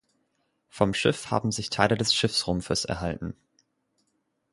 Vom 0.67 0.95
Schiff 0.95 1.29
haben 1.29 1.51
sich 1.51 1.69
Teile 1.69 1.95
des 1.95 2.15
Schiffsrumpfes 2.15 2.85
erhalten. 2.85 3.35